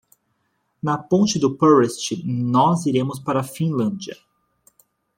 [0.81, 4.17] Na ponte do Purest nós iremos para a Finlândia.